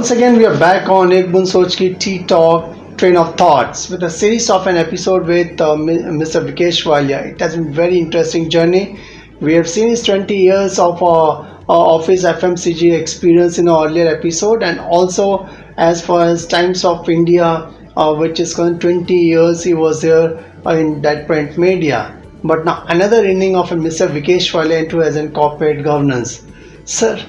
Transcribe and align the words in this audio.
Once 0.00 0.12
again, 0.12 0.38
we 0.38 0.46
are 0.46 0.58
back 0.58 0.88
on 0.88 1.12
Ek 1.12 1.26
Boond 1.26 1.46
Soch 1.46 1.76
Ki 1.76 1.92
T-Talk 1.92 2.96
Train 2.96 3.18
of 3.18 3.36
Thoughts 3.36 3.90
with 3.90 4.02
a 4.02 4.08
series 4.08 4.48
of 4.48 4.66
an 4.66 4.78
episode 4.78 5.26
with 5.26 5.60
uh, 5.60 5.74
Mr. 5.76 6.40
Vikesh 6.46 6.86
Wallia. 6.86 7.18
It 7.32 7.38
has 7.38 7.54
been 7.54 7.70
very 7.70 7.98
interesting 7.98 8.48
journey. 8.48 8.98
We 9.40 9.52
have 9.52 9.68
seen 9.68 9.90
his 9.90 10.02
20 10.02 10.34
years 10.34 10.78
of 10.78 11.02
uh, 11.02 11.40
uh, 11.42 11.96
of 11.96 12.06
his 12.06 12.24
FMCG 12.24 12.98
experience 12.98 13.58
in 13.58 13.68
our 13.68 13.88
earlier 13.88 14.06
episode, 14.08 14.62
and 14.62 14.80
also 14.80 15.46
as 15.76 16.00
far 16.06 16.22
as 16.28 16.46
Times 16.46 16.82
of 16.82 17.06
India, 17.10 17.50
uh, 17.94 18.14
which 18.14 18.40
is 18.40 18.54
concerned, 18.54 18.80
20 18.80 19.14
years 19.14 19.62
he 19.62 19.74
was 19.74 20.00
there 20.00 20.42
uh, 20.64 20.70
in 20.70 21.02
that 21.02 21.26
print 21.26 21.58
media. 21.58 22.18
But 22.42 22.64
now 22.64 22.84
another 22.88 23.22
inning 23.26 23.54
of 23.54 23.68
Mr. 23.68 24.08
Vikesh 24.08 24.50
Wallia 24.54 24.82
into 24.84 25.02
as 25.02 25.16
in 25.16 25.30
corporate 25.34 25.84
governance. 25.84 26.42
Sir, 26.86 27.22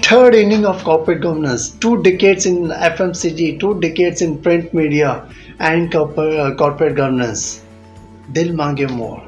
third 0.00 0.34
inning 0.34 0.64
of 0.64 0.82
corporate 0.84 1.20
governance. 1.20 1.70
Two 1.70 2.02
decades 2.02 2.46
in 2.46 2.68
fmcg 2.68 3.60
two 3.60 3.78
decades 3.80 4.22
in 4.22 4.38
print 4.40 4.72
media 4.72 5.28
and 5.58 5.92
corporate, 5.92 6.38
uh, 6.38 6.54
corporate 6.54 6.96
governance. 6.96 7.62
Dil 8.32 8.54
mange 8.54 8.88
more. 8.88 9.22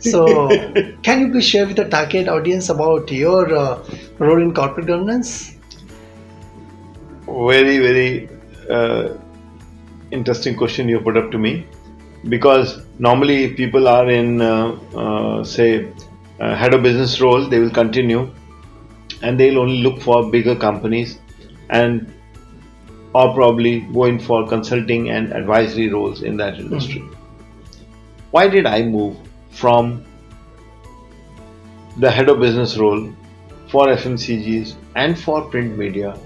So 0.00 0.48
can 1.02 1.20
you 1.20 1.30
please 1.30 1.46
share 1.46 1.66
with 1.66 1.76
the 1.76 1.88
target 1.88 2.28
audience 2.28 2.68
about 2.68 3.10
your 3.10 3.54
uh, 3.54 3.82
role 4.18 4.42
in 4.42 4.52
corporate 4.52 4.86
governance? 4.86 5.56
Very 7.26 7.78
very 7.78 8.28
uh, 8.70 9.14
interesting 10.10 10.54
question 10.56 10.88
you 10.88 11.00
put 11.00 11.16
up 11.16 11.30
to 11.30 11.38
me. 11.38 11.66
Because 12.28 12.82
normally 12.98 13.54
people 13.54 13.88
are 13.88 14.10
in 14.10 14.42
uh, 14.42 14.76
uh, 14.94 15.44
say 15.44 15.90
uh, 16.40 16.54
head 16.54 16.74
of 16.74 16.82
business 16.82 17.20
role 17.20 17.48
they 17.48 17.58
will 17.58 17.70
continue 17.70 18.30
and 19.22 19.38
they'll 19.38 19.58
only 19.58 19.78
look 19.78 20.00
for 20.00 20.30
bigger 20.30 20.54
companies 20.54 21.18
and 21.70 22.12
or 23.14 23.34
probably 23.34 23.80
go 23.92 24.04
in 24.04 24.18
for 24.18 24.46
consulting 24.46 25.10
and 25.10 25.32
advisory 25.32 25.88
roles 25.88 26.22
in 26.22 26.36
that 26.36 26.58
industry 26.58 27.02
why 28.30 28.46
did 28.46 28.66
i 28.66 28.82
move 28.82 29.16
from 29.50 30.04
the 31.96 32.10
head 32.10 32.28
of 32.28 32.38
business 32.38 32.76
role 32.76 33.12
for 33.68 33.86
fmcgs 33.86 34.74
and 34.94 35.18
for 35.18 35.42
print 35.50 35.76
media 35.76 36.16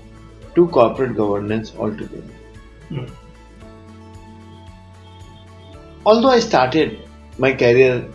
to 0.54 0.68
corporate 0.68 1.16
governance 1.16 1.72
altogether. 1.76 2.34
Hmm. 2.88 3.04
Although 6.04 6.30
I 6.30 6.40
started 6.40 6.98
my 7.38 7.52
career 7.52 8.08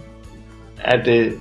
at 0.80 1.08
a 1.08 1.40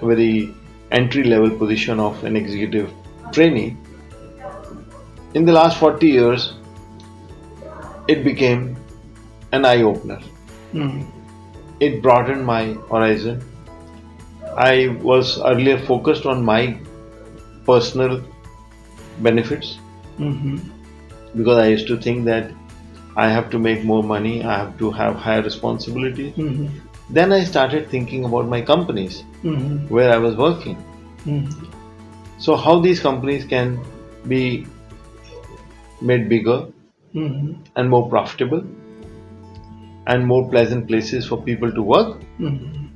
very 0.00 0.54
entry 0.92 1.24
level 1.24 1.50
position 1.50 2.00
of 2.00 2.24
an 2.24 2.36
executive 2.36 2.90
trainee, 3.32 3.76
in 5.34 5.44
the 5.44 5.52
last 5.52 5.78
40 5.78 6.06
years, 6.08 6.54
it 8.08 8.24
became 8.24 8.76
an 9.52 9.64
eye 9.64 9.82
opener. 9.82 10.20
Hmm. 10.72 11.02
It 11.80 12.02
broadened 12.02 12.44
my 12.44 12.76
horizon. 12.90 13.42
I 14.56 14.96
was 15.02 15.40
earlier 15.42 15.78
focused 15.78 16.26
on 16.26 16.44
my 16.44 16.76
personal 17.66 18.20
benefits 19.18 19.78
Mhm. 20.18 20.58
because 21.36 21.58
I 21.58 21.68
used 21.68 21.86
to 21.86 21.96
think 21.96 22.24
that 22.24 22.50
I 23.16 23.28
have 23.28 23.50
to 23.50 23.58
make 23.58 23.84
more 23.84 24.02
money, 24.02 24.44
I 24.44 24.56
have 24.58 24.76
to 24.78 24.90
have 24.90 25.16
higher 25.16 25.42
responsibilities. 25.42 26.34
Mhm. 26.36 26.68
Then 27.12 27.32
I 27.32 27.44
started 27.44 27.88
thinking 27.90 28.24
about 28.24 28.48
my 28.48 28.60
companies 28.60 29.24
Mhm. 29.42 29.90
where 29.90 30.10
I 30.12 30.18
was 30.18 30.36
working. 30.36 30.76
Mhm. 31.26 31.70
So, 32.38 32.56
how 32.56 32.80
these 32.80 33.00
companies 33.00 33.44
can 33.44 33.78
be 34.28 34.66
made 36.10 36.28
bigger 36.28 36.58
Mhm. 37.14 37.48
and 37.76 37.90
more 37.90 38.08
profitable 38.08 38.62
and 40.06 40.26
more 40.26 40.48
pleasant 40.48 40.86
places 40.86 41.26
for 41.26 41.38
people 41.48 41.72
to 41.72 41.82
work. 41.82 42.22
Mhm. 42.38 42.86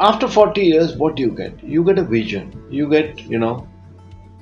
After 0.00 0.28
40 0.28 0.62
years, 0.62 0.96
what 0.96 1.16
do 1.16 1.22
you 1.22 1.30
get? 1.30 1.62
You 1.76 1.84
get 1.84 1.98
a 1.98 2.04
vision, 2.04 2.50
you 2.70 2.88
get, 2.88 3.22
you 3.28 3.38
know, 3.38 3.66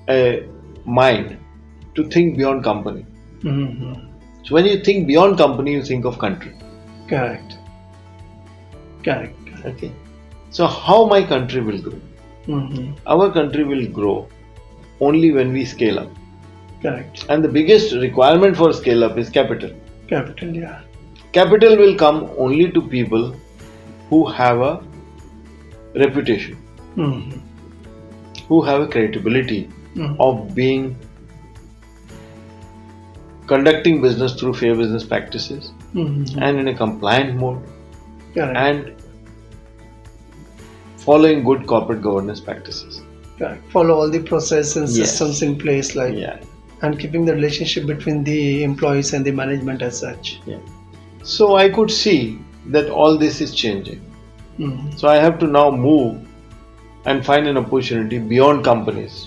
a 0.09 0.43
mind 0.85 1.37
to 1.95 2.05
think 2.05 2.37
beyond 2.39 2.65
company. 2.65 3.05
Mhm. 3.43 3.95
So, 4.45 4.55
when 4.55 4.67
you 4.67 4.79
think 4.89 5.07
beyond 5.07 5.39
company, 5.39 5.73
you 5.73 5.83
think 5.83 6.05
of 6.05 6.19
country. 6.19 6.55
correct 7.11 7.57
correct 9.05 9.35
Okay. 9.67 9.91
So 10.51 10.67
how 10.67 11.05
my 11.07 11.23
country 11.23 11.61
will 11.61 11.81
grow? 11.87 11.99
Mhm. 12.47 12.85
Our 13.15 13.31
country 13.33 13.65
will 13.65 13.87
grow 13.99 14.17
only 15.01 15.33
when 15.39 15.53
we 15.59 15.65
scale 15.75 15.99
up. 16.05 16.15
correct 16.83 17.25
And 17.35 17.45
the 17.45 17.49
biggest 17.55 17.95
requirement 18.03 18.57
for 18.57 18.73
scale 18.73 19.05
up 19.07 19.19
is 19.23 19.31
capital. 19.39 19.71
capital 20.11 20.55
yeah 20.65 20.77
Capital 21.37 21.77
will 21.81 21.95
come 22.03 22.21
only 22.45 22.67
to 22.77 22.81
people 22.93 23.25
who 24.11 24.21
have 24.37 24.61
a 24.67 24.71
reputation, 26.03 26.57
Mhm. 26.97 27.41
who 28.49 28.61
have 28.69 28.81
a 28.85 28.87
credibility 28.95 29.59
Mhm. 29.97 30.15
of 30.29 30.39
being 30.61 30.87
conducting 33.47 34.01
business 34.03 34.35
through 34.41 34.55
fair 34.61 34.75
business 34.75 35.05
practices 35.13 35.73
Mhm. 35.95 36.39
and 36.47 36.59
in 36.63 36.69
a 36.69 36.75
compliant 36.81 37.37
mode 37.43 37.61
correct 38.35 38.57
and 38.57 38.95
following 40.97 41.45
good 41.45 41.67
corporate 41.67 42.03
governance 42.03 42.41
practices. 42.41 43.03
correct 43.39 43.71
follow 43.73 43.95
all 43.95 44.11
the 44.15 44.21
processes 44.29 44.77
and 44.79 44.89
Yes. 44.89 44.97
systems 45.11 45.43
in 45.47 45.53
place 45.65 45.91
like 45.99 46.15
Yeah. 46.21 46.39
and 46.87 46.99
keeping 47.03 47.25
the 47.29 47.35
relationship 47.35 47.87
between 47.91 48.25
the 48.29 48.39
employees 48.69 49.13
and 49.19 49.25
the 49.29 49.35
management 49.41 49.83
as 49.89 50.01
such 50.07 50.31
Yeah. 50.53 50.65
So 51.35 51.47
I 51.61 51.69
could 51.77 51.91
see 51.99 52.19
that 52.77 52.91
all 53.03 53.17
this 53.23 53.41
is 53.47 53.53
changing. 53.61 54.01
Mhm. 54.59 54.99
So 55.03 55.09
I 55.13 55.17
have 55.27 55.39
to 55.45 55.47
now 55.59 55.65
move 55.71 56.17
and 57.13 57.25
find 57.31 57.47
an 57.53 57.57
opportunity 57.65 58.19
beyond 58.35 58.65
companies. 58.73 59.19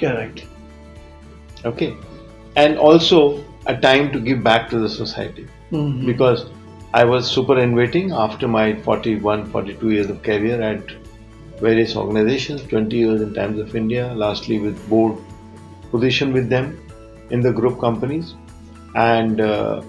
correct 0.00 0.42
Okay. 1.68 1.86
And 2.64 2.78
also 2.88 3.18
a 3.72 3.74
time 3.84 4.04
to 4.12 4.20
give 4.26 4.42
back 4.48 4.68
to 4.72 4.78
the 4.82 4.88
society. 4.96 5.46
Mhm. 5.72 6.06
Because 6.10 6.44
I 6.94 7.04
was 7.04 7.30
superannuating 7.30 8.16
after 8.16 8.48
my 8.48 8.74
41, 8.76 9.50
42 9.50 9.90
years 9.90 10.10
of 10.10 10.22
career 10.22 10.60
at 10.60 10.82
various 11.60 11.94
organizations, 11.96 12.62
20 12.62 12.96
years 12.96 13.20
in 13.20 13.34
Times 13.34 13.60
of 13.60 13.76
India, 13.76 14.14
lastly 14.14 14.58
with 14.58 14.88
board 14.88 15.18
position 15.90 16.32
with 16.32 16.48
them 16.48 16.80
in 17.30 17.40
the 17.40 17.52
group 17.52 17.78
companies. 17.78 18.34
And 18.94 19.40
uh, 19.40 19.82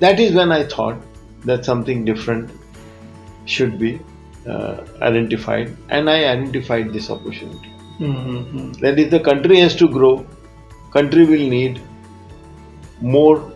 that 0.00 0.20
is 0.20 0.34
when 0.34 0.52
I 0.52 0.64
thought 0.64 1.00
that 1.44 1.64
something 1.64 2.04
different 2.04 2.50
should 3.46 3.78
be 3.78 4.00
uh, 4.46 4.84
identified, 5.00 5.74
and 5.88 6.10
I 6.10 6.24
identified 6.24 6.92
this 6.92 7.10
opportunity. 7.10 7.72
Mhm. 7.98 8.78
That 8.80 8.98
if 8.98 9.10
the 9.10 9.20
country 9.20 9.58
has 9.60 9.74
to 9.76 9.88
grow, 9.88 10.26
country 10.92 11.24
will 11.24 11.48
need 11.48 11.80
more 13.00 13.52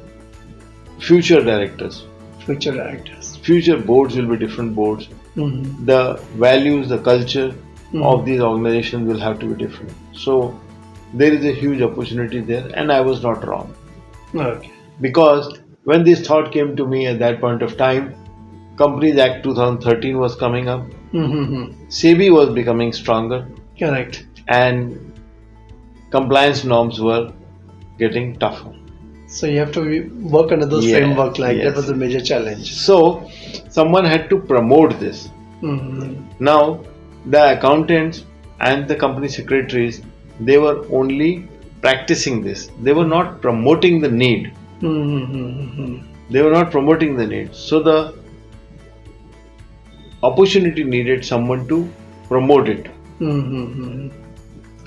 future 0.98 1.42
directors. 1.42 2.06
Future 2.46 2.72
directors 2.72 3.36
Future 3.48 3.76
boards 3.90 4.16
will 4.16 4.26
be 4.26 4.36
different 4.36 4.74
boards. 4.74 5.08
Mhm. 5.36 5.86
The 5.86 6.00
values, 6.44 6.88
the 6.88 6.98
culture 6.98 7.48
Mhm. 7.92 8.02
of 8.10 8.24
these 8.24 8.40
organizations 8.48 9.08
will 9.12 9.22
have 9.26 9.38
to 9.40 9.46
be 9.52 9.56
different. 9.62 9.92
So 10.24 10.36
there 11.22 11.32
is 11.32 11.44
a 11.44 11.52
huge 11.60 11.82
opportunity 11.82 12.40
there, 12.40 12.66
and 12.74 12.92
I 12.92 13.00
was 13.00 13.22
not 13.22 13.46
wrong 13.46 13.74
okay 14.34 14.70
because 15.00 15.46
when 15.90 16.04
this 16.08 16.20
thought 16.26 16.52
came 16.56 16.76
to 16.80 16.86
me 16.86 17.06
at 17.12 17.18
that 17.18 17.40
point 17.40 17.62
of 17.68 17.76
time, 17.76 18.14
Companies 18.76 19.18
Act 19.18 19.42
2013 19.44 20.18
was 20.18 20.36
coming 20.42 20.68
up, 20.68 20.84
Mhm. 21.12 21.74
SEBI 22.00 22.28
was 22.34 22.50
becoming 22.58 22.92
stronger, 22.92 23.40
correct 23.80 24.26
and 24.48 24.98
compliance 26.10 26.64
norms 26.64 27.00
were 27.00 27.32
getting 27.98 28.36
tougher. 28.44 28.72
So 29.30 29.46
you 29.46 29.58
have 29.58 29.72
to 29.72 29.82
work 30.36 30.52
under 30.52 30.66
those 30.66 30.86
Yeah, 30.86 30.96
framework 30.96 31.38
like 31.38 31.58
that 31.64 31.76
was 31.80 31.88
a 31.88 31.94
major 31.94 32.20
challenge 32.20 32.72
So 32.74 32.96
someone 33.68 34.04
had 34.04 34.28
to 34.30 34.38
promote 34.52 34.98
this. 34.98 35.28
Mhm. 35.62 36.16
Now 36.50 36.80
the 37.34 37.42
accountants 37.56 38.24
and 38.68 38.88
the 38.92 38.96
company 39.04 39.28
secretaries 39.28 40.02
they 40.48 40.58
were 40.64 40.78
only 41.00 41.30
practicing 41.82 42.42
this. 42.42 42.70
They 42.86 42.92
were 42.92 43.06
not 43.16 43.40
promoting 43.44 44.00
the 44.00 44.10
need. 44.22 44.50
Mhm. 44.80 46.02
They 46.30 46.42
were 46.46 46.54
not 46.58 46.70
promoting 46.70 47.16
the 47.20 47.26
need. 47.26 47.54
So 47.54 47.80
the 47.90 47.98
opportunity 50.22 50.84
needed 50.84 51.24
someone 51.24 51.66
to 51.68 51.78
promote 52.28 52.68
it. 52.68 52.90
Mhm. 53.20 54.10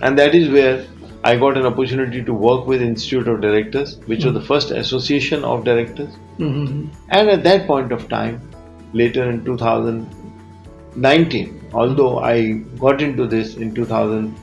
And 0.02 0.18
that 0.20 0.36
is 0.36 0.50
where 0.58 0.86
I 1.24 1.36
got 1.38 1.58
an 1.58 1.66
opportunity 1.66 2.22
to 2.24 2.34
work 2.34 2.68
with 2.68 2.82
Institute 2.82 3.28
of 3.28 3.40
Directors, 3.42 3.98
which 4.08 4.26
was 4.26 4.34
the 4.34 4.42
first 4.42 4.72
association 4.72 5.44
of 5.46 5.64
directors. 5.64 6.10
Mhm. 6.38 6.88
And 7.10 7.30
at 7.30 7.44
that 7.46 7.66
point 7.68 7.92
of 7.98 8.08
time, 8.10 8.42
later 9.02 9.24
in 9.30 9.44
2019, 9.46 11.62
although 11.74 12.20
I 12.20 12.54
got 12.80 13.02
into 13.02 13.26
this 13.28 13.56
in 13.56 13.74
2000, 13.74 14.36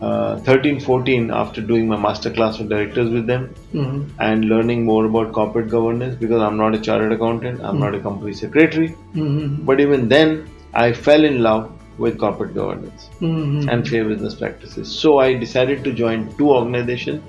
uh, 0.00 0.36
13 0.48 0.78
14 0.80 1.30
after 1.32 1.60
doing 1.60 1.88
my 1.92 1.96
master 1.96 2.30
class 2.30 2.58
of 2.60 2.68
directors 2.68 3.10
with 3.10 3.26
them 3.26 3.48
Mm-hmm. 3.74 4.02
and 4.26 4.44
learning 4.50 4.84
more 4.84 5.04
about 5.06 5.32
corporate 5.38 5.68
governance 5.72 6.14
because 6.20 6.40
i'm 6.48 6.56
not 6.60 6.76
a 6.76 6.78
chartered 6.88 7.12
accountant 7.16 7.60
i'm 7.70 7.80
not 7.84 7.96
a 7.96 7.98
company 8.04 8.32
secretary 8.32 8.90
Mm-hmm. 9.16 9.64
but 9.70 9.80
even 9.86 10.06
then 10.12 10.36
i 10.84 10.92
fell 10.92 11.24
in 11.30 11.42
love 11.48 11.64
with 11.98 12.18
corporate 12.24 12.54
governance 12.54 13.08
Mm-hmm. 13.20 13.68
and 13.68 13.88
fair 13.92 14.04
business 14.12 14.34
practices 14.42 14.90
so 15.04 15.18
i 15.26 15.28
decided 15.44 15.82
to 15.84 15.92
join 16.02 16.26
two 16.40 16.50
organizations 16.50 17.22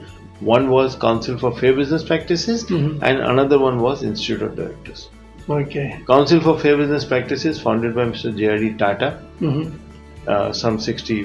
one 0.50 0.70
was 0.74 0.96
council 1.06 1.38
for 1.44 1.52
fair 1.62 1.74
business 1.80 2.04
practices 2.12 2.66
Mhm. 2.66 2.92
and 3.08 3.20
another 3.32 3.60
one 3.68 3.80
was 3.88 4.04
institute 4.12 4.44
of 4.50 4.56
directors 4.62 5.10
Okay. 5.58 5.88
council 6.14 6.40
for 6.48 6.54
fair 6.64 6.78
business 6.78 7.06
practices 7.14 7.60
founded 7.68 7.96
by 8.00 8.06
mr 8.14 8.32
jrd 8.42 8.72
tata 8.86 9.10
Mm-hmm. 9.42 9.66
uh, 10.34 10.52
some 10.62 10.80
60 10.80 11.20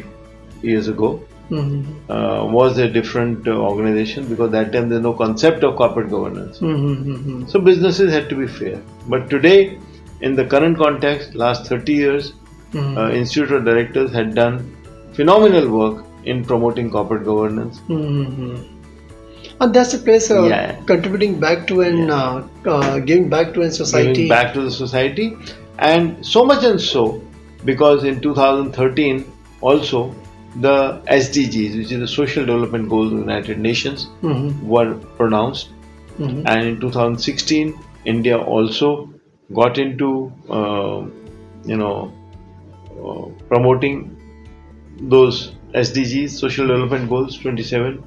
years 0.62 0.88
ago 0.96 1.12
Mm-hmm. 1.50 2.10
uh, 2.10 2.44
was 2.58 2.78
a 2.78 2.88
different 2.92 3.46
uh, 3.46 3.54
organization 3.70 4.26
because 4.28 4.50
that 4.52 4.72
time 4.74 4.88
there's 4.88 5.02
no 5.06 5.12
concept 5.12 5.62
of 5.68 5.76
corporate 5.80 6.08
governance. 6.12 6.58
Mm-hmm. 6.58 7.46
So 7.48 7.60
businesses 7.60 8.10
had 8.14 8.30
to 8.30 8.34
be 8.38 8.46
fair. 8.46 8.80
But 9.14 9.28
today, 9.28 9.78
in 10.22 10.34
the 10.38 10.46
current 10.46 10.78
context, 10.78 11.34
last 11.34 11.66
30 11.66 11.92
years, 11.92 12.32
Mm-hmm. 12.74 12.98
uh, 12.98 13.10
Institute 13.22 13.52
of 13.58 13.64
Directors 13.64 14.12
had 14.12 14.34
done 14.34 14.54
phenomenal 15.18 15.68
work 15.78 16.04
in 16.24 16.44
promoting 16.44 16.90
corporate 16.90 17.24
governance. 17.24 17.80
Mm-hmm. 17.88 18.54
And 19.60 19.74
that's 19.74 19.92
the 19.92 19.98
place 19.98 20.30
uh, 20.30 20.42
Yeah. 20.44 20.76
contributing 20.86 21.38
back 21.40 21.66
to 21.68 21.80
an 21.82 22.10
uh, 22.10 22.46
uh, 22.66 22.98
giving 23.10 23.28
back 23.34 23.54
to 23.54 23.62
a 23.62 23.70
society. 23.70 24.12
Giving 24.14 24.28
back 24.28 24.52
to 24.54 24.62
the 24.62 24.70
society, 24.70 25.36
and 25.78 26.26
so 26.34 26.44
much 26.44 26.64
and 26.64 26.80
so, 26.80 27.04
because 27.64 28.04
in 28.12 28.20
2013 28.20 29.24
also 29.60 30.02
the 30.66 30.74
SDGs, 31.20 31.76
which 31.78 31.92
is 31.92 32.00
the 32.00 32.08
Social 32.08 32.44
Development 32.46 32.88
Goals 32.88 33.12
of 33.12 33.18
the 33.20 33.24
United 33.24 33.58
Nations, 33.68 34.08
Mm-hmm. 34.22 34.68
were 34.68 34.94
pronounced 35.22 35.70
Mm-hmm. 36.18 36.46
and 36.46 36.66
in 36.68 36.74
2016 36.80 37.70
india 38.10 38.36
also 38.56 38.88
got 39.58 39.78
into 39.84 40.10
uh, 40.58 40.98
you 41.70 41.76
know 41.80 41.94
promoting 43.48 44.16
those 45.14 45.52
sdgs 45.74 46.30
social 46.30 46.66
development 46.66 47.08
goals 47.08 47.38
27 47.38 48.02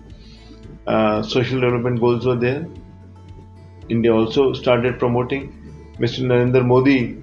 uh, 0.88 1.22
social 1.22 1.60
development 1.60 2.00
goals 2.00 2.26
were 2.26 2.36
there. 2.36 2.66
India 3.90 4.14
also 4.14 4.54
started 4.54 5.00
promoting. 5.00 5.44
Mr 6.00 6.24
narendra 6.26 6.66
modi 6.66 7.18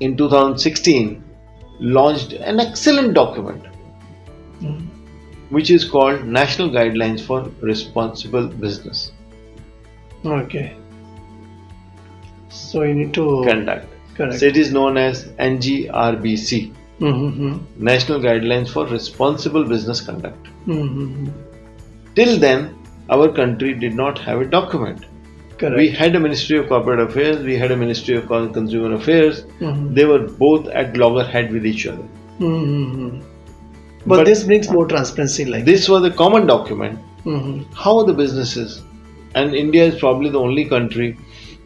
in 0.00 0.16
2016 0.16 1.22
launched 1.78 2.32
an 2.32 2.58
excellent 2.60 3.14
document 3.14 3.64
Mhm. 4.60 4.86
which 5.50 5.70
is 5.70 5.84
called 5.84 6.24
national 6.24 6.70
guidelines 6.70 7.20
for 7.20 7.38
responsible 7.60 8.46
business. 8.66 9.12
Okay. 10.24 10.76
So 12.48 12.82
you 12.82 12.94
need 12.94 13.14
to 13.14 13.42
conduct 13.46 13.91
correct. 14.16 14.38
So 14.40 14.46
it 14.46 14.56
is 14.56 14.72
known 14.72 14.96
as 14.96 15.24
NGRBC, 15.50 16.72
Mm-hmm. 17.00 17.84
National 17.84 18.20
Guidelines 18.20 18.68
for 18.70 18.86
Responsible 18.86 19.64
Business 19.64 20.00
Conduct. 20.00 20.46
Mm-hmm. 20.66 21.26
Till 22.14 22.38
then, 22.38 22.78
our 23.10 23.28
country 23.28 23.74
did 23.74 23.94
not 23.94 24.18
have 24.20 24.40
a 24.40 24.44
document. 24.44 25.06
Correct. 25.58 25.76
We 25.76 25.88
had 25.88 26.14
a 26.14 26.20
Ministry 26.20 26.58
of 26.58 26.68
Corporate 26.68 27.00
Affairs, 27.00 27.38
we 27.42 27.56
had 27.56 27.72
a 27.72 27.76
Ministry 27.76 28.16
of 28.16 28.28
Consumer 28.28 28.94
Affairs. 28.94 29.42
Mhm. 29.60 29.94
They 29.96 30.04
were 30.04 30.20
both 30.44 30.68
at 30.68 30.96
loggerhead 30.96 31.50
with 31.52 31.66
each 31.66 31.86
other. 31.88 32.06
Mm-hmm. 32.38 33.18
But, 34.06 34.16
But- 34.18 34.26
this 34.26 34.44
brings 34.44 34.70
more 34.70 34.86
transparency, 34.86 35.44
like. 35.44 35.64
This 35.64 35.88
was 35.88 36.04
a 36.04 36.10
common 36.10 36.46
document. 36.46 36.98
Mm-hmm. 37.24 37.72
How 37.74 38.02
the 38.04 38.12
businesses? 38.12 38.82
And 39.34 39.54
India 39.56 39.84
is 39.84 39.98
probably 39.98 40.30
the 40.30 40.38
only 40.38 40.66
country 40.66 41.16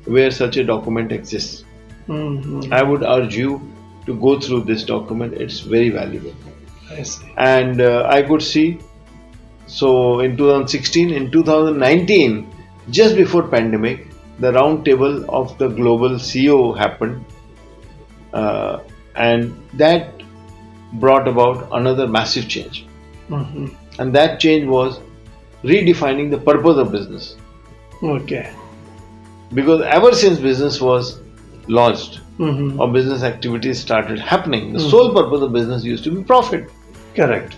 where 0.07 0.31
such 0.31 0.57
a 0.57 0.65
document 0.65 1.13
exists. 1.13 1.65
Mm-hmm. 2.08 2.73
I 2.73 2.82
would 2.82 3.03
urge 3.03 3.37
you 3.37 3.61
to 4.06 4.14
go 4.14 4.41
through 4.41 4.62
this 4.62 4.85
document, 4.85 5.35
it's 5.35 5.61
very 5.61 5.91
valuable. 5.91 6.35
I 6.88 7.03
see. 7.03 7.32
and 7.37 7.81
uh, 7.81 8.06
I 8.08 8.23
could 8.23 8.43
see. 8.43 8.79
So 9.67 10.20
in 10.20 10.37
2016, 10.37 11.11
in 11.11 11.32
2019, 11.32 12.49
just 12.91 13.17
before 13.17 13.49
pandemic, 13.49 14.06
the 14.38 14.53
round 14.53 14.85
table 14.85 15.25
of 15.29 15.58
the 15.58 15.69
global 15.69 16.11
CEO 16.11 16.79
happened, 16.79 17.25
uh, 18.32 18.81
and 19.17 19.61
that 19.75 20.23
brought 20.94 21.26
about 21.26 21.69
another 21.73 22.06
massive 22.06 22.49
change. 22.49 22.87
Mm-hmm. 23.29 23.67
And 23.99 24.14
that 24.14 24.38
change 24.38 24.67
was 24.67 25.00
redefining 25.64 26.31
the 26.31 26.38
purpose 26.38 26.76
of 26.76 26.93
business. 26.93 27.37
Okay. 28.02 28.52
Because 29.52 29.82
ever 29.82 30.12
since 30.12 30.38
business 30.38 30.81
was 30.81 31.20
launched 31.69 32.21
Mm-hmm. 32.39 32.79
or 32.79 32.93
business 32.93 33.23
activities 33.23 33.79
started 33.81 34.19
happening, 34.19 34.73
the 34.75 34.79
Mhm. 34.79 34.91
sole 34.91 35.15
purpose 35.15 35.41
of 35.41 35.53
business 35.53 35.85
used 35.85 36.05
to 36.05 36.11
be 36.11 36.23
profit. 36.23 36.69
Correct. 37.15 37.57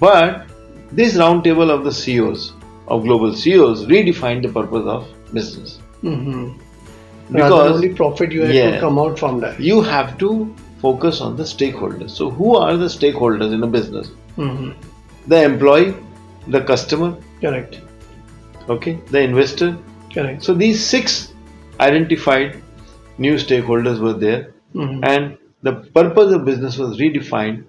But 0.00 0.46
this 0.90 1.14
roundtable 1.16 1.70
of 1.70 1.84
the 1.84 1.92
CEOs, 1.92 2.54
of 2.88 3.04
global 3.04 3.32
CEOs, 3.34 3.86
redefined 3.86 4.42
the 4.42 4.48
purpose 4.48 4.84
of 4.86 5.06
business. 5.32 5.78
Mm-hmm. 6.02 6.48
Because 7.30 7.72
only 7.76 7.90
profit, 7.94 8.32
you 8.32 8.42
have 8.42 8.74
to 8.74 8.80
come 8.80 8.98
out 8.98 9.18
from 9.18 9.38
that. 9.40 9.60
you 9.60 9.80
have 9.82 10.16
to 10.18 10.52
focus 10.82 11.20
on 11.20 11.36
the 11.36 11.42
stakeholders. 11.44 12.10
So, 12.10 12.30
who 12.30 12.56
are 12.56 12.76
the 12.76 12.86
stakeholders 12.86 13.52
in 13.52 13.62
a 13.62 13.66
business? 13.66 14.10
Mm-hmm. 14.36 14.70
The 15.26 15.42
employee, 15.44 15.94
the 16.48 16.60
customer, 16.62 17.14
Correct. 17.40 17.80
okay, 18.68 18.98
the 19.10 19.20
investor. 19.20 19.76
Correct. 20.14 20.42
So, 20.42 20.54
these 20.54 20.84
six 20.84 21.32
identified 21.80 22.62
new 23.18 23.34
stakeholders 23.34 24.00
were 24.00 24.14
there, 24.14 24.52
Mm-hmm. 24.74 25.02
and 25.04 25.38
the 25.62 25.72
purpose 25.98 26.32
of 26.32 26.44
business 26.44 26.76
was 26.76 26.98
redefined 26.98 27.64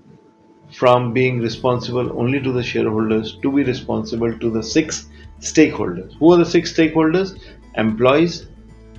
from 0.79 1.13
being 1.13 1.39
responsible 1.39 2.09
only 2.19 2.41
to 2.41 2.51
the 2.51 2.61
shareholders 2.61 3.37
to 3.41 3.51
be 3.51 3.63
responsible 3.63 4.37
to 4.39 4.49
the 4.51 4.61
six 4.61 5.07
stakeholders. 5.39 6.13
Who 6.19 6.33
are 6.33 6.37
the 6.37 6.45
six 6.45 6.73
stakeholders? 6.73 7.39
Employees, 7.75 8.47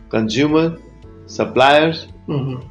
consumer, 0.08 0.78
suppliers, 1.26 2.06
Mm-hmm. 2.28 2.66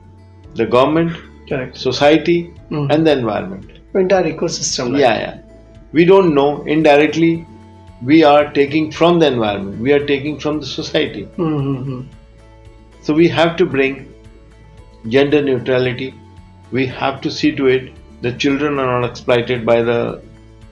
the 0.56 0.66
government, 0.66 1.16
Correct. 1.48 1.78
society, 1.78 2.54
Mhm. 2.72 2.92
and 2.94 3.06
the 3.08 3.12
environment. 3.20 3.66
Entire 3.96 4.26
ecosystem. 4.34 4.92
Like. 4.94 5.02
Yeah, 5.02 5.20
yeah. 5.20 5.38
We 5.92 6.06
don't 6.06 6.34
know 6.36 6.64
indirectly. 6.64 7.46
We 8.02 8.24
are 8.24 8.52
taking 8.54 8.92
from 8.92 9.20
the 9.20 9.28
environment. 9.28 9.80
We 9.80 9.92
are 9.94 10.06
taking 10.06 10.40
from 10.40 10.60
the 10.60 10.66
society. 10.66 11.24
Mm-hmm. 11.38 12.02
So 13.02 13.14
we 13.14 13.28
have 13.30 13.56
to 13.58 13.66
bring 13.66 14.14
gender 15.08 15.42
neutrality. 15.42 16.14
We 16.72 16.86
have 16.88 17.22
to 17.22 17.32
see 17.32 17.56
to 17.56 17.68
it 17.68 17.94
that 18.22 18.38
children 18.40 18.80
are 18.80 19.00
not 19.00 19.10
exploited 19.10 19.66
by 19.66 19.82
the 19.82 20.22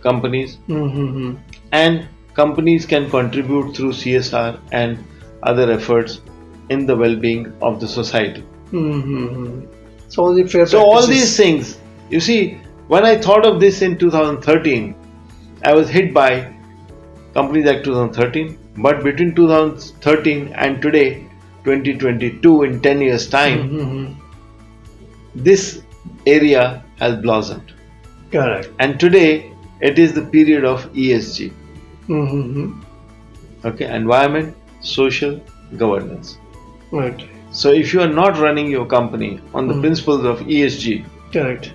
companies 0.01 0.57
Mm-hmm. 0.67 1.35
and 1.71 2.07
companies 2.33 2.85
can 2.85 3.09
contribute 3.09 3.75
through 3.75 3.93
CSR 3.93 4.59
and 4.71 5.03
other 5.43 5.71
efforts 5.71 6.21
in 6.69 6.85
the 6.85 6.95
well-being 6.95 7.51
of 7.61 7.79
the 7.79 7.87
society. 7.87 8.43
Mm-hmm. 8.71 9.65
So 10.09 10.23
all 10.23 10.33
the 10.35 10.43
fair 10.47 10.65
So 10.65 10.83
all 10.83 11.07
these 11.07 11.35
things, 11.35 11.77
you 12.09 12.19
see, 12.19 12.59
when 12.87 13.05
I 13.05 13.17
thought 13.17 13.45
of 13.45 13.59
this 13.59 13.81
in 13.81 13.97
2013, 13.97 14.95
I 15.63 15.73
was 15.73 15.89
hit 15.89 16.13
by 16.13 16.53
Companies 17.33 17.67
Act 17.67 17.85
2013. 17.85 18.57
But 18.77 19.03
between 19.03 19.33
2013 19.35 20.53
and 20.53 20.81
today, 20.81 21.26
2022, 21.71 22.63
in 22.63 22.79
10 22.87 23.01
years' 23.07 23.27
time, 23.37 23.61
Mhm. 23.69 24.15
this 25.47 25.63
area 26.35 26.65
has 27.03 27.15
blossomed. 27.27 27.73
Correct. 28.35 28.69
And 28.79 28.99
today, 29.05 29.29
it 29.91 29.99
is 30.03 30.13
the 30.19 30.25
period 30.35 30.65
of 30.73 30.85
ESG. 31.05 31.51
Mm-hmm. 32.09 32.67
Okay, 33.71 33.87
environment, 34.01 34.55
social, 34.91 35.33
governance. 35.83 36.37
Okay. 36.93 37.27
So 37.51 37.71
if 37.81 37.93
you 37.93 38.01
are 38.05 38.13
not 38.21 38.39
running 38.45 38.69
your 38.75 38.85
company 38.93 39.29
on 39.53 39.67
the 39.67 39.73
Mhm. 39.75 39.81
principles 39.85 40.25
of 40.31 40.41
ESG, 40.57 41.03
Correct. 41.35 41.71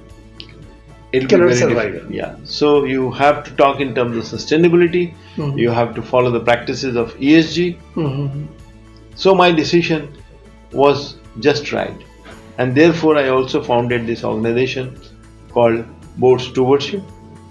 it'll 1.13 1.29
Cannot 1.33 1.55
survive. 1.61 1.93
difficult. 1.93 2.15
Yeah. 2.21 2.35
So 2.59 2.73
you 2.93 3.11
have 3.21 3.43
to 3.49 3.55
talk 3.63 3.81
in 3.87 3.95
terms 3.99 4.17
of 4.23 4.25
sustainability. 4.33 5.05
Mhm. 5.37 5.59
You 5.65 5.71
have 5.81 5.95
to 6.01 6.03
follow 6.13 6.31
the 6.39 6.43
practices 6.51 6.97
of 7.05 7.15
ESG. 7.31 7.69
Mm-hmm. 7.97 8.45
So 9.15 9.35
my 9.35 9.51
decision 9.53 10.17
was 10.73 11.17
just 11.41 11.73
right, 11.73 11.97
and 12.59 12.75
therefore 12.75 13.17
I 13.17 13.29
also 13.29 13.63
founded 13.63 14.07
this 14.07 14.25
organization 14.25 15.01
called 15.51 15.85
Board 16.19 16.41
Stewardship 16.41 17.03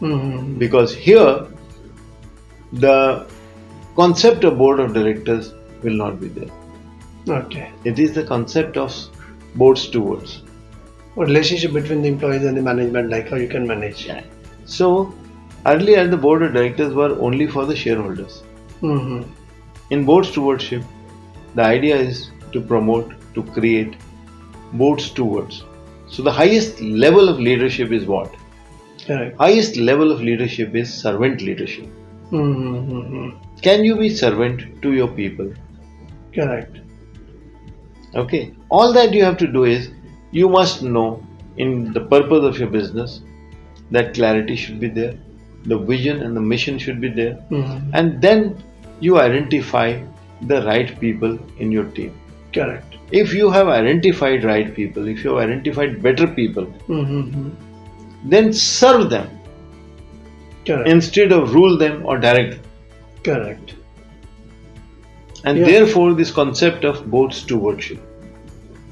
Mm-hmm. 0.02 0.58
because 0.58 0.96
here 0.96 1.46
the 2.74 3.28
concept 3.96 4.44
of 4.44 4.58
board 4.58 4.80
of 4.80 4.96
directors 4.96 5.54
will 5.84 5.94
not 5.94 6.20
be 6.20 6.28
there. 6.28 6.50
Okay. 7.30 7.72
It 7.84 8.00
is 8.00 8.14
the 8.14 8.24
concept 8.24 8.78
of 8.78 8.92
board 9.54 9.78
stewards. 9.78 10.42
Or 11.16 11.26
relationship 11.26 11.74
between 11.74 12.02
the 12.02 12.08
employees 12.08 12.46
and 12.46 12.58
the 12.58 12.64
management, 12.64 13.12
like 13.12 13.30
how 13.30 13.36
you 13.36 13.48
can 13.48 13.68
manage. 13.68 14.10
So 14.66 15.14
Earlier, 15.68 16.08
the 16.08 16.18
board 16.18 16.42
of 16.42 16.54
directors 16.54 16.94
were 16.94 17.12
only 17.20 17.46
for 17.46 17.68
the 17.68 17.76
shareholders. 17.76 18.42
Mm-hmm. 18.82 19.32
In 19.92 20.06
board 20.06 20.26
stewardship, 20.26 20.82
the 21.56 21.64
idea 21.64 21.96
is 21.96 22.30
to 22.52 22.62
promote, 22.62 23.14
to 23.36 23.44
create 23.44 23.96
board 24.74 25.02
stewards. 25.02 25.64
So 26.08 26.22
the 26.24 26.32
highest 26.32 26.82
level 26.82 27.30
of 27.30 27.40
leadership 27.40 27.92
is 27.92 28.06
what? 28.06 28.34
Correct. 29.06 29.38
Highest 29.38 29.78
level 29.78 30.12
of 30.12 30.22
leadership 30.22 30.76
is 30.76 30.94
servant 30.94 31.42
leadership. 31.42 31.88
Mm-hmm. 32.32 33.30
Can 33.62 33.84
you 33.84 33.98
be 33.98 34.10
servant 34.10 34.82
to 34.82 34.94
your 34.94 35.08
people? 35.08 35.54
Correct. 36.34 36.78
Okay. 38.16 38.54
All 38.70 38.94
that 38.94 39.14
you 39.14 39.24
have 39.24 39.38
to 39.38 39.48
do 39.48 39.66
is 39.66 39.90
you 40.32 40.50
must 40.50 40.82
know 40.84 41.26
in 41.58 41.92
the 41.94 42.02
purpose 42.02 42.44
of 42.44 42.58
your 42.58 42.70
business 42.70 43.22
that 43.92 44.14
clarity 44.14 44.56
should 44.56 44.80
be 44.80 44.88
there, 44.88 45.18
the 45.66 45.78
vision 45.78 46.22
and 46.24 46.36
the 46.36 46.42
mission 46.42 46.78
should 46.80 47.02
be 47.02 47.10
there, 47.10 47.34
Mm-hmm. 47.52 47.92
and 47.94 48.22
then 48.22 48.64
you 49.02 49.20
identify 49.20 50.02
the 50.48 50.62
right 50.66 51.00
people 51.00 51.38
in 51.60 51.72
your 51.72 51.86
team. 51.86 52.14
Correct. 52.54 52.96
If 53.12 53.34
you 53.34 53.50
have 53.52 53.68
identified 53.68 54.44
right 54.44 54.74
people, 54.74 55.08
if 55.08 55.24
you 55.24 55.36
have 55.36 55.50
identified 55.50 56.02
better 56.02 56.28
people, 56.28 56.66
Mm-hmm. 56.88 57.50
then 58.30 58.52
serve 58.54 59.10
them 59.10 59.30
Correct. 60.66 60.88
instead 60.88 61.32
of 61.32 61.54
rule 61.54 61.78
them 61.78 62.06
or 62.06 62.18
direct 62.18 62.52
them. 62.62 62.72
Correct. 63.24 63.76
And 65.44 65.58
Yeah. 65.58 65.66
therefore, 65.66 66.14
this 66.14 66.32
concept 66.32 66.84
of 66.86 67.10
board 67.10 67.34
stewardship. 67.34 68.00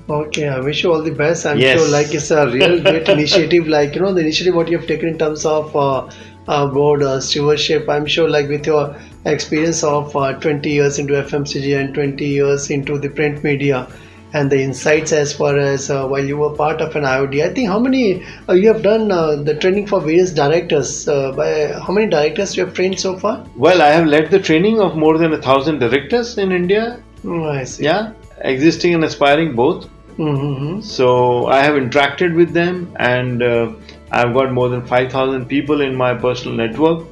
Okay, 0.09 0.47
I 0.47 0.59
wish 0.59 0.83
you 0.83 0.91
all 0.91 1.03
the 1.03 1.11
best. 1.11 1.45
I'm 1.45 1.59
Yes. 1.59 1.79
sure 1.79 1.87
like 1.89 2.13
it's 2.13 2.31
a 2.31 2.47
real 2.49 2.81
great 2.81 3.07
initiative. 3.15 3.67
Like 3.67 3.93
you 3.95 4.01
know, 4.01 4.13
the 4.13 4.21
initiative 4.21 4.55
what 4.55 4.67
you 4.69 4.77
have 4.79 4.87
taken 4.87 5.09
in 5.09 5.17
terms 5.19 5.45
of 5.45 5.75
uh, 5.75 6.09
uh, 6.47 6.65
board 6.67 7.03
uh, 7.03 7.19
stewardship. 7.21 7.87
I'm 7.87 8.07
sure 8.07 8.27
like 8.27 8.49
with 8.49 8.65
your 8.65 8.95
experience 9.25 9.83
of 9.83 10.15
uh, 10.15 10.33
20 10.33 10.69
years 10.69 10.97
into 10.97 11.13
FMCG 11.13 11.79
and 11.79 11.93
20 11.93 12.25
years 12.25 12.69
into 12.71 12.97
the 12.97 13.09
print 13.09 13.43
media 13.43 13.87
and 14.33 14.51
the 14.51 14.59
insights 14.61 15.11
as 15.11 15.31
far 15.33 15.57
as 15.57 15.89
uh, 15.91 16.07
while 16.07 16.23
you 16.25 16.37
were 16.37 16.55
part 16.55 16.81
of 16.81 16.95
an 16.95 17.03
IOD. 17.03 17.43
I 17.43 17.53
think 17.53 17.67
how 17.67 17.77
many 17.79 18.23
uh, 18.47 18.53
you 18.53 18.67
have 18.73 18.81
done 18.81 19.11
uh, 19.11 19.35
the 19.35 19.55
training 19.55 19.85
for 19.87 20.01
various 20.01 20.31
directors. 20.31 21.07
Uh, 21.07 21.31
by 21.33 21.67
how 21.85 21.93
many 21.93 22.07
directors 22.07 22.57
you 22.57 22.65
have 22.65 22.73
trained 22.73 22.99
so 22.99 23.15
far? 23.17 23.45
Well, 23.55 23.81
I 23.83 23.89
have 23.89 24.07
led 24.07 24.31
the 24.31 24.39
training 24.39 24.79
of 24.81 24.95
more 24.95 25.19
than 25.19 25.33
a 25.33 25.41
thousand 25.41 25.79
directors 25.79 26.37
in 26.39 26.51
India. 26.51 27.03
Oh, 27.25 27.43
I 27.43 27.63
see. 27.63 27.83
Yeah, 27.83 28.13
existing 28.41 28.95
and 28.95 29.03
aspiring 29.03 29.55
both. 29.55 29.87
Mm-hmm. 30.17 30.81
So 30.81 31.47
I 31.47 31.61
have 31.63 31.75
interacted 31.75 32.35
with 32.35 32.53
them, 32.53 32.93
and 32.97 33.41
uh, 33.43 33.71
I've 34.11 34.33
got 34.33 34.51
more 34.51 34.69
than 34.69 34.85
5,000 34.85 35.45
people 35.47 35.81
in 35.81 35.95
my 35.95 36.13
personal 36.13 36.55
network 36.57 37.05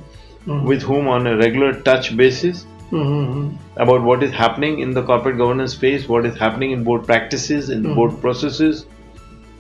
Mhm. 0.47 0.63
with 0.63 0.81
whom 0.81 1.07
on 1.09 1.27
a 1.27 1.37
regular 1.37 1.73
touch 1.81 2.15
basis 2.15 2.65
Mm-hmm. 2.91 3.55
about 3.85 4.01
what 4.01 4.23
is 4.23 4.31
happening 4.31 4.79
in 4.79 4.91
the 4.91 5.03
corporate 5.03 5.37
governance 5.37 5.73
space, 5.73 6.07
what 6.07 6.25
is 6.25 6.37
happening 6.37 6.71
in 6.71 6.83
board 6.85 7.05
practices, 7.05 7.69
in 7.69 7.83
Mhm. 7.83 7.95
board 7.95 8.21
processes. 8.21 8.85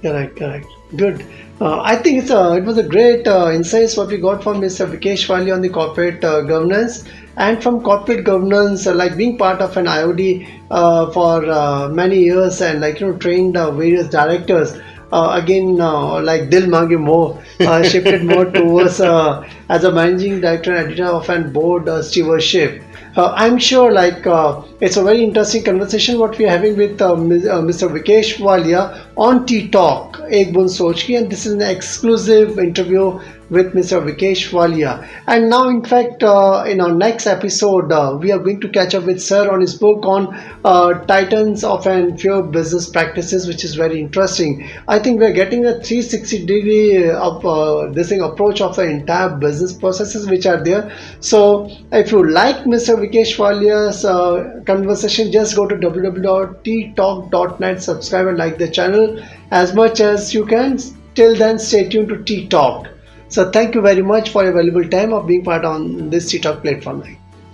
Correct, 0.01 0.37
correct. 0.37 0.76
Good. 0.95 1.25
Uh, 1.59 1.81
I 1.81 1.95
think 1.97 2.21
it's 2.21 2.29
a, 2.31 2.53
it 2.55 2.63
was 2.63 2.77
a 2.77 2.83
great 2.83 3.27
uh, 3.27 3.51
insights 3.51 3.97
what 3.97 4.07
we 4.09 4.17
got 4.17 4.43
from 4.43 4.61
Mr. 4.61 4.85
Vikesh 4.85 5.27
Wali 5.27 5.51
on 5.51 5.61
the 5.61 5.69
corporate 5.69 6.23
uh, 6.23 6.41
governance 6.41 7.03
and 7.35 7.61
from 7.61 7.81
corporate 7.81 8.23
governance, 8.25 8.87
uh, 8.87 8.93
like 8.93 9.17
being 9.17 9.37
part 9.37 9.59
of 9.61 9.75
an 9.75 9.85
IOD 9.85 10.47
uh, 10.71 11.11
for 11.11 11.45
uh, 11.49 11.89
many 11.89 12.19
years 12.19 12.61
and 12.61 12.79
like 12.79 12.99
you 13.01 13.07
know 13.07 13.17
trained 13.17 13.57
uh, 13.57 13.71
various 13.71 14.07
directors. 14.09 14.77
Uh, 15.11 15.39
again, 15.41 15.79
uh, 15.79 16.21
like 16.21 16.49
Dil 16.49 16.67
Mange 16.67 16.97
Mo, 16.99 17.41
uh, 17.61 17.81
shifted 17.91 18.23
more 18.25 18.45
towards 18.51 18.99
uh, 18.99 19.47
as 19.69 19.83
a 19.85 19.91
managing 19.91 20.41
director 20.41 20.73
and 20.73 20.87
editor 20.87 21.05
of 21.05 21.29
an 21.29 21.51
board 21.53 21.87
uh, 21.89 22.01
stewardship. 22.03 22.83
Uh, 23.15 23.33
I'm 23.35 23.57
sure 23.57 23.91
like 23.91 24.27
uh, 24.27 24.61
it's 24.79 24.97
a 24.97 25.03
very 25.03 25.23
interesting 25.23 25.63
conversation 25.63 26.19
what 26.19 26.37
we 26.37 26.45
are 26.45 26.49
having 26.49 26.77
with 26.77 27.01
uh, 27.01 27.13
uh, 27.13 27.61
Mr. 27.61 27.87
Vikesh 27.87 28.37
Wallia 28.37 29.06
on 29.17 29.47
T-Talk, 29.47 30.21
Ek 30.29 30.53
Boond 30.53 30.69
Soch 30.69 30.97
Ki, 30.97 31.15
and 31.15 31.31
this 31.31 31.47
is 31.47 31.53
an 31.53 31.61
exclusive 31.61 32.59
interview 32.59 33.19
with 33.49 33.73
Mr. 33.73 34.05
Vikesh 34.05 34.51
Wallia. 34.51 35.07
And 35.25 35.49
now, 35.49 35.69
in 35.69 35.81
fact, 35.83 36.21
uh, 36.21 36.65
in 36.67 36.81
our 36.81 36.91
next 36.91 37.25
episode, 37.27 37.91
uh, 37.91 38.17
we 38.19 38.31
are 38.31 38.39
going 38.39 38.59
to 38.61 38.69
catch 38.69 38.93
up 38.93 39.05
with 39.05 39.21
Sir 39.21 39.49
on 39.49 39.61
his 39.61 39.75
book 39.75 40.05
on 40.05 40.35
uh, 40.65 40.93
Titans 41.05 41.63
of 41.63 41.87
and 41.87 42.19
Fear 42.19 42.43
Business 42.43 42.89
Practices, 42.89 43.47
which 43.47 43.63
is 43.63 43.75
very 43.75 44.01
interesting. 44.01 44.69
I 44.87 44.99
think 44.99 45.19
we 45.19 45.25
are 45.27 45.33
getting 45.33 45.65
a 45.65 45.81
360 45.81 46.45
degree 46.45 47.09
of 47.09 47.45
uh, 47.45 47.89
this 47.93 48.09
thing 48.09 48.21
approach 48.21 48.59
of 48.59 48.75
the 48.75 48.83
entire 48.83 49.29
business 49.29 49.71
processes 49.73 50.29
which 50.29 50.45
are 50.45 50.61
there. 50.61 50.91
So, 51.21 51.69
if 51.91 52.11
you 52.11 52.29
like 52.29 52.57
Mr. 52.65 52.97
Vikesh 52.97 53.37
Wallia's 53.37 54.03
uh, 54.03 54.59
conversation, 54.65 55.31
just 55.31 55.55
go 55.55 55.65
to 55.65 55.75
www.ttalk.net, 55.75 57.81
subscribe 57.81 58.27
and 58.27 58.37
like 58.37 58.57
the 58.57 58.69
channel 58.69 59.06
as 59.51 59.73
much 59.73 59.99
as 59.99 60.33
you 60.33 60.45
can. 60.45 60.77
Till 61.15 61.35
then, 61.35 61.59
stay 61.59 61.87
tuned 61.89 62.09
to 62.09 62.23
T 62.23 62.47
Talk. 62.47 62.87
So, 63.29 63.51
thank 63.51 63.75
you 63.75 63.81
very 63.81 64.01
much 64.01 64.29
for 64.29 64.43
your 64.43 64.53
valuable 64.53 64.87
time 64.87 65.13
of 65.13 65.27
being 65.27 65.43
part 65.43 65.65
on 65.65 66.09
this 66.09 66.29
T 66.31 66.39
Talk 66.39 66.61
platform. 66.61 67.03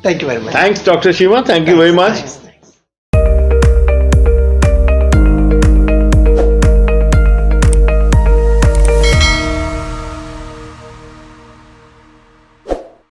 Thank 0.02 0.22
you 0.22 0.28
very 0.28 0.42
much. 0.42 0.54
Thanks, 0.54 0.84
Dr. 0.84 1.10
Cheema. 1.10 1.46
Thank 1.46 1.68
you 1.68 1.78
very 1.78 1.94
much. 1.94 2.16
Thanks. 2.16 2.43